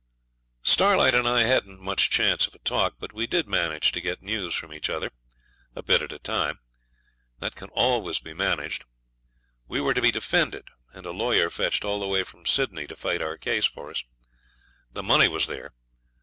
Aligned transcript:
Starlight 0.63 1.13
and 1.13 1.27
I 1.27 1.43
hadn't 1.43 1.79
much 1.79 2.09
chance 2.09 2.47
of 2.47 2.55
a 2.55 2.57
talk, 2.57 2.95
but 2.99 3.13
we 3.13 3.27
managed 3.45 3.93
to 3.93 4.01
get 4.01 4.23
news 4.23 4.55
from 4.55 4.73
each 4.73 4.89
other, 4.89 5.11
a 5.75 5.83
bit 5.83 6.01
at 6.01 6.11
a 6.11 6.17
time; 6.17 6.59
that 7.37 7.53
can 7.53 7.69
always 7.69 8.17
be 8.17 8.33
managed. 8.33 8.83
We 9.67 9.79
were 9.79 9.93
to 9.93 10.01
be 10.01 10.09
defended, 10.09 10.69
and 10.91 11.05
a 11.05 11.11
lawyer 11.11 11.51
fetched 11.51 11.85
all 11.85 11.99
the 11.99 12.07
way 12.07 12.23
from 12.23 12.47
Sydney 12.47 12.87
to 12.87 12.95
fight 12.95 13.21
our 13.21 13.37
case 13.37 13.65
for 13.65 13.91
us. 13.91 14.03
The 14.91 15.03
money 15.03 15.27
was 15.27 15.45
there. 15.45 15.71